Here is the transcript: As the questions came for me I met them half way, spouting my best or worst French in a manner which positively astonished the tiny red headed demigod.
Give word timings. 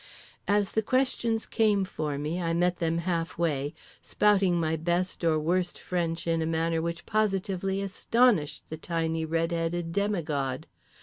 As 0.47 0.71
the 0.71 0.81
questions 0.81 1.45
came 1.45 1.85
for 1.85 2.17
me 2.17 2.41
I 2.41 2.53
met 2.53 2.77
them 2.77 2.97
half 2.97 3.37
way, 3.37 3.75
spouting 4.01 4.55
my 4.59 4.75
best 4.75 5.23
or 5.23 5.37
worst 5.37 5.77
French 5.77 6.25
in 6.25 6.41
a 6.41 6.47
manner 6.47 6.81
which 6.81 7.05
positively 7.05 7.83
astonished 7.83 8.67
the 8.71 8.77
tiny 8.77 9.25
red 9.25 9.51
headed 9.51 9.91
demigod. 9.91 10.65